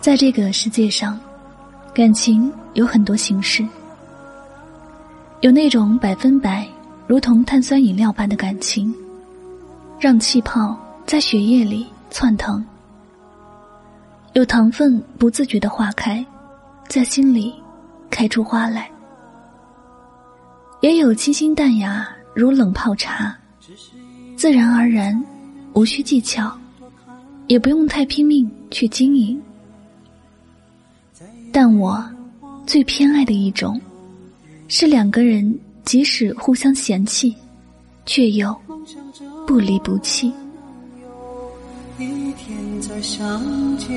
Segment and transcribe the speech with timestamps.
[0.00, 1.18] 在这个世界上，
[1.92, 3.62] 感情有很多形式，
[5.42, 6.66] 有那种百分百
[7.06, 8.94] 如同碳酸饮料般的感情，
[9.98, 10.74] 让气泡
[11.04, 12.64] 在血液里窜腾；
[14.32, 16.24] 有糖分不自觉的化开，
[16.88, 17.52] 在心里
[18.08, 18.84] 开出花来；
[20.80, 23.36] 也有清新淡雅如冷泡茶，
[24.34, 25.22] 自然而然，
[25.74, 26.50] 无需技巧。
[27.48, 29.42] 也不用太拼命去经营，
[31.52, 32.02] 但我
[32.66, 33.80] 最偏爱的一种，
[34.68, 37.34] 是两个人即使互相嫌弃，
[38.06, 38.56] 却又
[39.46, 40.32] 不离不弃。
[41.98, 43.42] 一天再相
[43.76, 43.88] 见，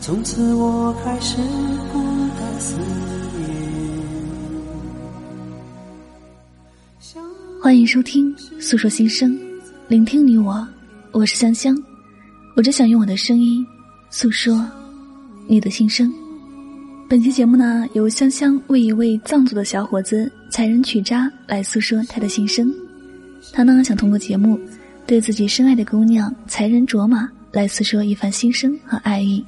[0.00, 1.36] 从此我开始
[1.92, 1.98] 孤
[2.38, 3.50] 单思念。
[7.62, 9.32] 欢迎收听《诉说心声》，
[9.88, 10.66] 聆听你我。
[11.12, 11.76] 我是香香，
[12.56, 13.66] 我只想用我的声音
[14.10, 14.64] 诉说
[15.50, 16.14] 你的心声。
[17.08, 22.72] 本期节目呢，由香香为一位藏族的小伙子才人曲扎来诉说他的心声。
[23.52, 24.56] 他呢，想通过节目
[25.08, 29.44] 对自己深爱的姑娘才人卓玛来诉说一番心声和爱意。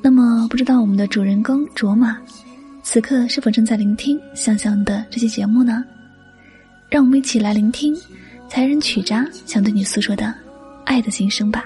[0.00, 2.16] 那么，不知道我们的主人公卓玛
[2.84, 5.84] 此刻是否正在聆听香香的这期节目呢？
[6.88, 7.92] 让我们一起来聆听
[8.48, 10.32] 才人曲扎想对你诉说的。
[10.84, 11.64] 爱的心声吧。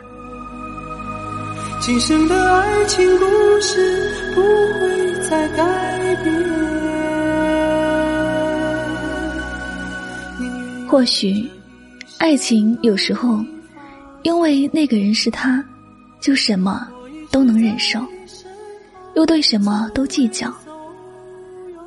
[1.87, 3.25] 今生的爱情故
[3.61, 6.35] 事不会再改变。
[10.89, 11.49] 或许，
[12.19, 13.39] 爱情有时候，
[14.25, 15.65] 因为那个人是他，
[16.21, 16.89] 就什么
[17.31, 18.05] 都能忍受，
[19.15, 20.53] 又对什么都计较。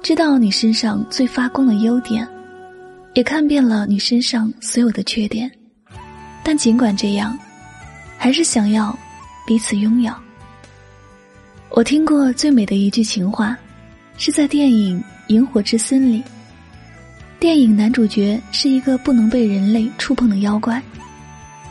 [0.01, 2.25] 知道你身上最发光的优点，
[3.15, 5.51] 也看遍了你身上所有的缺点。
[6.41, 7.37] 但尽管这样，
[8.17, 8.97] 还是想要
[9.49, 10.13] 彼此拥有。
[11.71, 13.57] 我听过最美的一句情话，
[14.15, 14.99] 是在电影
[15.29, 16.23] 《萤火之森》里。
[17.39, 20.79] 电影男主角是一个不能被人类触碰的妖怪，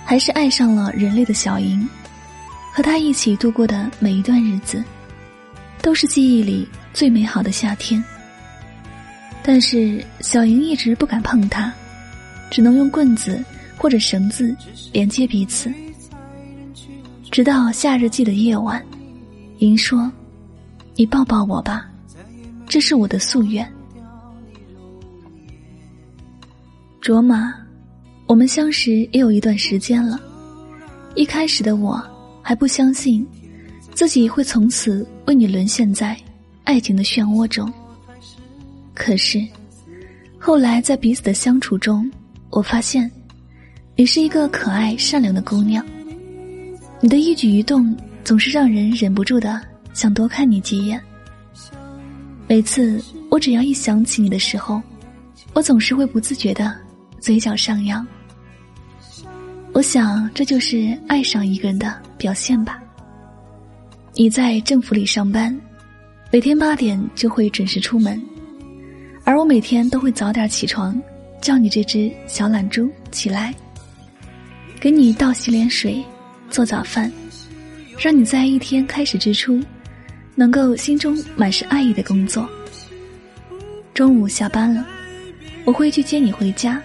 [0.04, 1.88] 还是爱上了人类的小莹，
[2.72, 4.82] 和他一起度过的每一段日子，
[5.80, 8.02] 都是记忆里最美好的夏天。
[9.40, 11.72] 但是小莹一直不敢碰他，
[12.50, 13.40] 只能用棍子。
[13.80, 14.52] 或者绳子
[14.92, 15.72] 连接彼此，
[17.30, 18.84] 直到夏日季的夜晚，
[19.58, 20.10] 莹说
[20.96, 21.88] ：“你抱抱我吧，
[22.66, 23.70] 这是我的夙愿。”
[27.00, 27.54] 卓玛，
[28.26, 30.18] 我们相识也有一段时间了。
[31.14, 32.02] 一开始的我
[32.42, 33.26] 还不相信，
[33.94, 36.16] 自己会从此为你沦陷在
[36.64, 37.72] 爱情的漩涡中。
[38.94, 39.40] 可是，
[40.38, 42.10] 后来在彼此的相处中，
[42.50, 43.10] 我发现。
[43.96, 45.84] 你是一个可爱善良的姑娘，
[47.00, 49.60] 你的一举一动总是让人忍不住的
[49.94, 51.00] 想多看你几眼。
[52.48, 54.82] 每次我只要一想起你的时候，
[55.52, 56.74] 我总是会不自觉的
[57.20, 58.04] 嘴角上扬。
[59.72, 62.82] 我想这就是爱上一个人的表现吧。
[64.14, 65.56] 你在政府里上班，
[66.32, 68.20] 每天八点就会准时出门，
[69.22, 71.00] 而我每天都会早点起床，
[71.40, 73.54] 叫你这只小懒猪起来。
[74.80, 76.04] 给你倒洗脸水，
[76.50, 77.10] 做早饭，
[77.98, 79.60] 让你在一天开始之初，
[80.34, 82.48] 能够心中满是爱意的工作。
[83.94, 84.86] 中午下班了，
[85.64, 86.80] 我会去接你回家，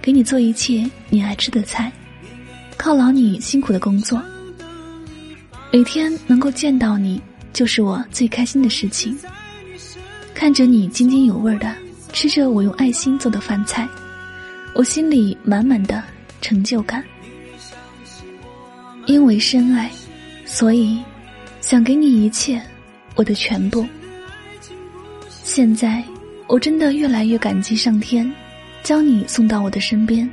[0.00, 1.92] 给你做一切你爱吃的菜，
[2.78, 4.22] 犒劳你辛苦的工作。
[5.72, 7.20] 每天能够见到你，
[7.52, 9.18] 就是我最开心的事情。
[10.32, 11.74] 看着你津津有味的
[12.12, 13.88] 吃着我用爱心做的饭菜，
[14.74, 16.02] 我心里满满的
[16.40, 17.02] 成就感。
[19.06, 19.90] 因为深爱，
[20.46, 20.98] 所以
[21.60, 22.60] 想给你一切，
[23.16, 23.86] 我的全部。
[25.28, 26.02] 现在
[26.46, 28.30] 我真的越来越感激上天，
[28.82, 30.28] 将你送到我的身边。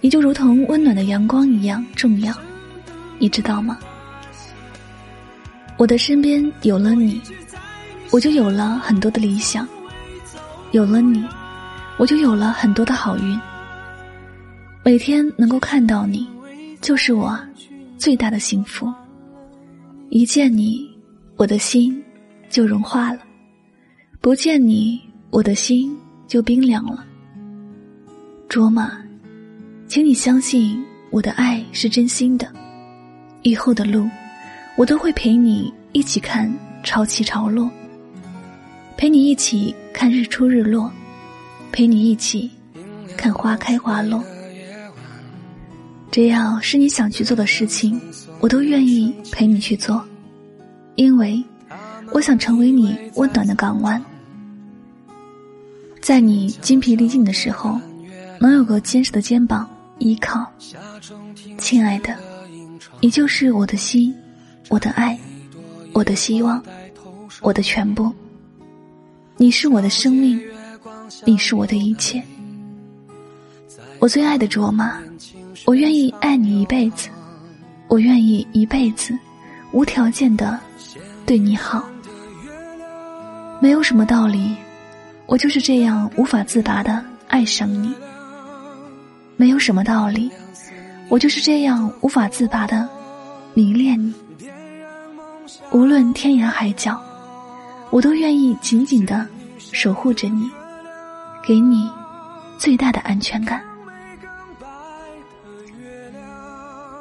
[0.00, 2.34] 你就如同温暖的阳光一样重要，
[3.18, 3.78] 你知道吗？
[5.78, 7.20] 我的身边有了你，
[8.10, 9.64] 我就有了很多的理想；
[10.72, 11.24] 有了你，
[11.96, 13.40] 我就有了很多的好运。
[14.84, 16.28] 每天能够看到你。
[16.82, 17.38] 就是我
[17.96, 18.92] 最大的幸福。
[20.10, 20.90] 一见你，
[21.36, 22.02] 我的心
[22.50, 23.20] 就融化了；
[24.20, 25.00] 不见你，
[25.30, 25.96] 我的心
[26.26, 27.06] 就冰凉了。
[28.48, 29.00] 卓玛，
[29.86, 32.52] 请你相信我的爱是真心的。
[33.42, 34.10] 以后的路，
[34.76, 36.52] 我都会陪你一起看
[36.82, 37.70] 潮起潮落，
[38.96, 40.90] 陪你一起看日出日落，
[41.70, 42.50] 陪你一起
[43.16, 44.22] 看花开花落。
[46.12, 47.98] 只要是你想去做的事情，
[48.38, 50.04] 我都愿意陪你去做，
[50.94, 51.42] 因为
[52.12, 54.04] 我想成为你温暖的港湾，
[56.02, 57.80] 在你精疲力尽的时候，
[58.38, 59.66] 能有个坚实的肩膀
[60.00, 60.46] 依靠。
[61.56, 62.14] 亲爱的，
[63.00, 64.14] 你就是我的心，
[64.68, 65.18] 我的爱，
[65.94, 66.62] 我的希望，
[67.40, 68.12] 我的全部。
[69.38, 70.38] 你是我的生命，
[71.24, 72.22] 你是我的一切。
[73.98, 75.00] 我最爱的卓玛，
[75.64, 77.08] 我愿意爱你一辈子，
[77.86, 79.16] 我愿意一辈子
[79.70, 80.58] 无条件的
[81.24, 81.84] 对你好。
[83.60, 84.56] 没有什么道理，
[85.26, 87.94] 我就是这样无法自拔的爱上你。
[89.36, 90.30] 没有什么道理，
[91.08, 92.88] 我就是这样无法自拔的
[93.54, 94.12] 迷恋你。
[95.70, 97.00] 无论天涯海角，
[97.90, 99.26] 我都愿意紧紧的
[99.58, 100.50] 守护着你，
[101.46, 101.88] 给你
[102.58, 103.62] 最大的安全感。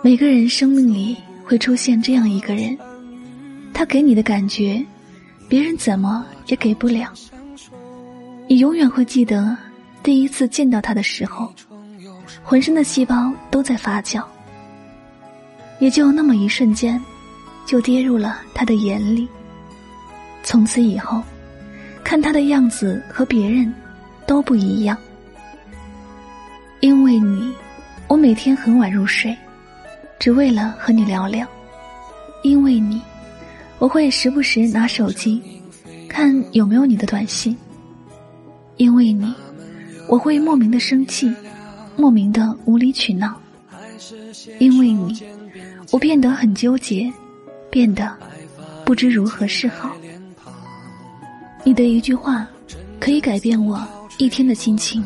[0.03, 1.15] 每个人生命里
[1.45, 2.75] 会出现这样一个人，
[3.71, 4.83] 他给你的感觉，
[5.47, 7.13] 别人怎么也给不了。
[8.47, 9.55] 你永远会记得
[10.01, 11.53] 第一次见到他的时候，
[12.43, 14.23] 浑身的细胞都在发酵，
[15.79, 16.99] 也就那么一瞬间，
[17.67, 19.27] 就跌入了他的眼里。
[20.41, 21.21] 从此以后，
[22.03, 23.71] 看他的样子和别人
[24.25, 24.97] 都不一样。
[26.79, 27.53] 因为你，
[28.07, 29.37] 我每天很晚入睡。
[30.21, 31.47] 只为了和你聊聊，
[32.43, 33.01] 因为你，
[33.79, 35.41] 我会时不时拿手机
[36.07, 37.57] 看有没有你的短信。
[38.77, 39.33] 因为你，
[40.07, 41.33] 我会莫名的生气，
[41.97, 43.35] 莫名的无理取闹。
[44.59, 45.19] 因为你，
[45.89, 47.11] 我变得很纠结，
[47.71, 48.15] 变得
[48.85, 49.91] 不知如何是好。
[51.63, 52.47] 你的一句话
[52.99, 53.83] 可以改变我
[54.19, 55.03] 一天的心情，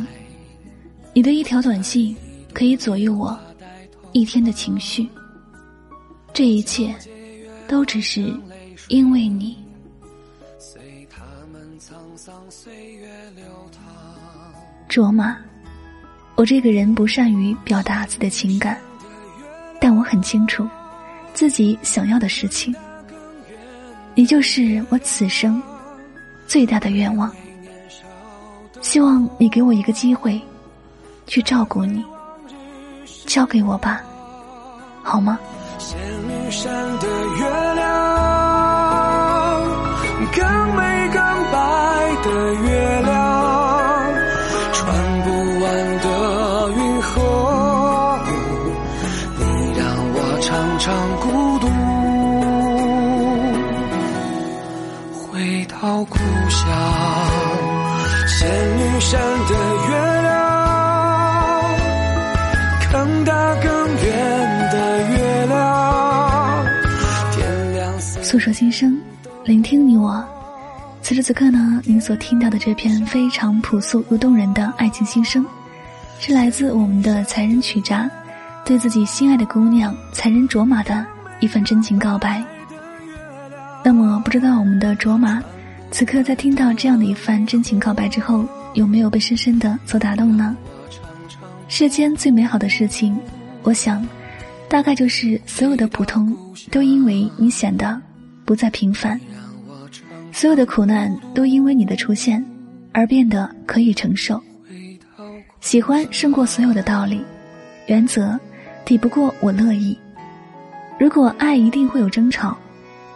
[1.13, 2.13] 你的一条短信
[2.51, 3.39] 可以左右我。
[4.15, 5.06] 一天的情绪，
[6.33, 6.95] 这一切
[7.67, 8.33] 都只是
[8.88, 9.57] 因为你。
[14.88, 15.35] 卓玛，
[16.35, 18.79] 我这个人不善于表达自己的情感，
[19.81, 20.65] 但我很清楚
[21.33, 22.73] 自己想要的事情。
[24.15, 25.62] 你就是我此生
[26.47, 27.29] 最大的愿望。
[28.81, 30.41] 希望你给我一个机会，
[31.27, 32.01] 去照顾你。
[33.35, 34.01] 交给我吧，
[35.03, 35.37] 好吗？
[35.77, 37.43] 仙女山的月
[37.73, 37.83] 亮，
[40.31, 40.41] 更
[40.73, 41.19] 美更
[41.51, 41.59] 白
[42.23, 42.29] 的
[42.63, 43.13] 月亮，
[44.71, 44.79] 穿
[45.25, 45.27] 不
[45.59, 45.63] 完
[45.99, 46.07] 的
[46.77, 47.11] 云河，
[49.38, 49.43] 你
[49.77, 49.83] 让
[50.13, 50.85] 我常常
[51.19, 51.67] 孤独，
[55.27, 56.15] 回到故
[56.49, 56.63] 乡。
[58.27, 58.47] 仙
[58.77, 59.51] 女山的
[59.89, 60.25] 月。
[63.25, 66.66] 得更圆的月亮。
[67.31, 68.98] 天亮诉说心声，
[69.44, 70.24] 聆听你我。
[71.01, 75.45] 此时此刻呢，您所听到的这篇非常朴素又动人的爱情心声，
[76.19, 78.10] 是来自我们的才人曲札，
[78.63, 81.06] 对自己心爱的姑娘才人卓玛的
[81.42, 82.44] 一份真情告白。
[83.83, 85.44] 那么，不知道我们的卓玛，
[85.92, 90.55] 此刻在听到这样的一番真情告白之后，有没有被深深的所打动呢？
[91.67, 93.17] 世间最美好的事情，
[93.63, 94.07] 我想，
[94.67, 96.36] 大概就是所有的普通，
[96.72, 98.01] 都因为你显得。
[98.45, 99.19] 不再平凡，
[100.31, 102.45] 所有的苦难都因为你的出现
[102.91, 104.39] 而变得可以承受。
[105.62, 107.19] 喜欢胜过所有的道理，
[107.88, 108.39] 原则
[108.86, 109.98] 抵不过我乐意。
[111.00, 112.55] 如果爱一定会有争吵，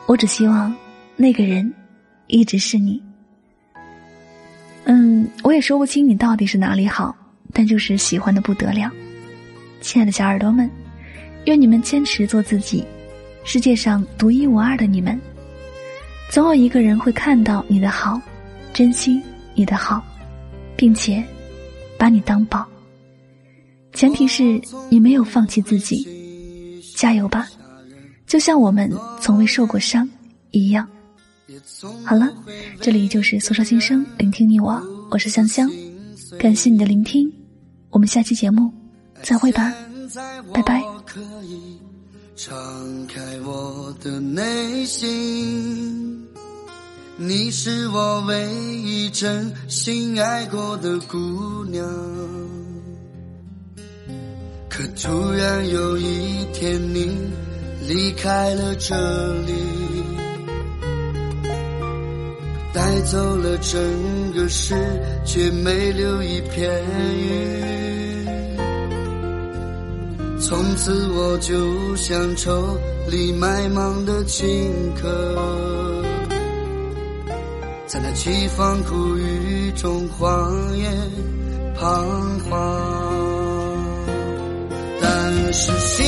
[0.07, 0.75] 我只希望
[1.15, 1.71] 那个人
[2.25, 2.99] 一直是你。
[4.85, 7.15] 嗯，我也说不清你到底是哪里好，
[7.53, 8.91] 但就是喜欢的不得了。
[9.81, 10.69] 亲爱的小耳朵们，
[11.45, 12.83] 愿你们坚持做自己。
[13.43, 15.19] 世界上独一无二的你们，
[16.29, 18.21] 总有一个人会看到你的好，
[18.73, 19.21] 珍惜
[19.55, 20.03] 你的好，
[20.75, 21.23] 并且
[21.97, 22.67] 把你当宝。
[23.93, 26.05] 前提是你没有放弃自己，
[26.95, 27.47] 加油吧！
[28.27, 30.07] 就像我们从未受过伤
[30.51, 30.87] 一样。
[32.05, 32.31] 好了，
[32.79, 34.79] 这里就是诉说心声，聆听你我，
[35.09, 35.67] 我是香香，
[36.37, 37.31] 感谢你的聆听，
[37.91, 38.71] 我们下期节目
[39.23, 39.73] 再会吧，
[40.53, 40.83] 拜拜。
[42.35, 42.55] 敞
[43.07, 46.25] 开我的内心，
[47.17, 51.85] 你是我唯一真心爱过的姑娘。
[54.69, 57.11] 可突然有一天你
[57.87, 58.95] 离开了这
[59.43, 59.53] 里，
[62.73, 64.75] 带走了整个世，
[65.25, 66.71] 却没留一片
[67.17, 68.27] 云。
[70.39, 75.05] 从此我就像抽里埋芒的青稞，
[77.85, 80.89] 在那凄风苦雨中荒野
[81.75, 82.51] 彷徨。
[85.01, 86.03] 但是希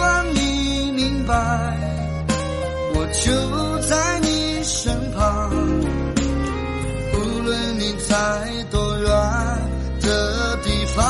[0.00, 1.34] 望你明白，
[2.94, 3.30] 我就
[3.86, 4.37] 在你
[8.08, 8.14] 在
[8.70, 9.10] 多远
[10.00, 11.04] 的地方，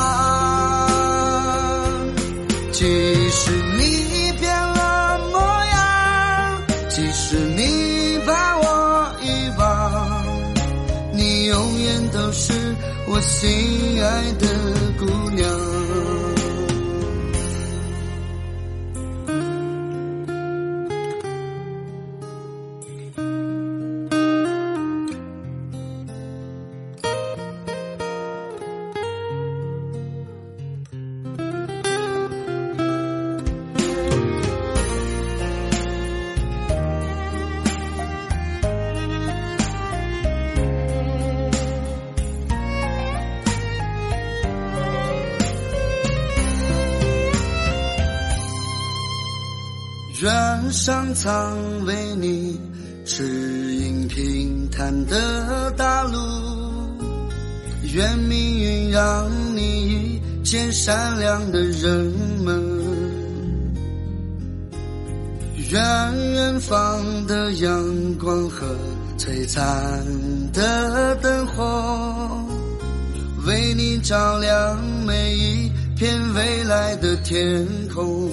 [2.73, 2.83] 即
[3.31, 9.63] 使你变了模样，即使你把我遗忘，
[11.13, 12.75] 你永远都是
[13.07, 14.48] 我心爱的。
[50.21, 52.59] 愿上苍为你
[53.05, 53.23] 指
[53.75, 56.17] 引平坦的大路，
[57.93, 62.11] 愿命运让你遇见善良的人
[62.43, 62.61] 们，
[65.71, 68.75] 愿远方的阳光和
[69.17, 69.63] 璀璨
[70.51, 72.45] 的灯火，
[73.47, 78.29] 为你照亮每一片未来的天空。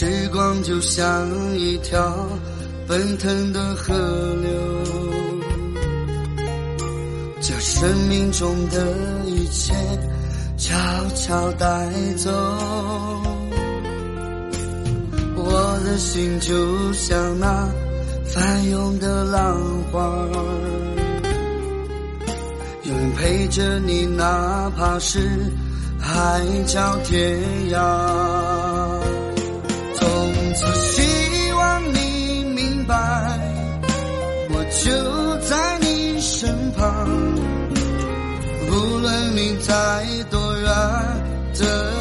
[0.00, 1.28] 时光就像
[1.58, 2.26] 一条
[2.88, 3.92] 奔腾的河
[4.40, 4.50] 流，
[7.38, 9.74] 将生命中的一切
[10.56, 10.74] 悄
[11.14, 12.30] 悄带走。
[15.36, 17.68] 我的心就像那
[18.24, 19.60] 翻涌的浪
[19.92, 20.00] 花，
[22.84, 25.20] 永远陪着你，哪怕是
[26.00, 27.38] 海角天
[27.70, 28.49] 涯。
[30.60, 32.94] 只希望你明白，
[34.50, 37.06] 我就在你身旁，
[38.70, 40.68] 无论你在多远
[41.54, 41.92] 的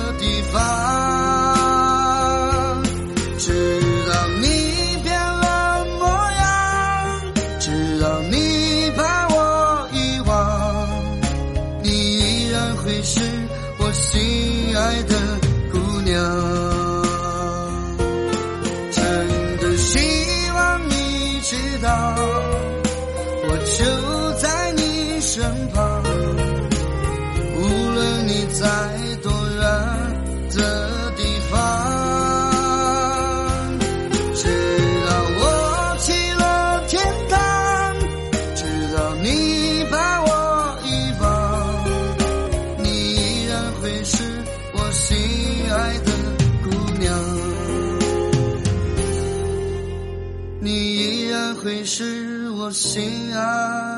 [52.80, 53.89] 心啊。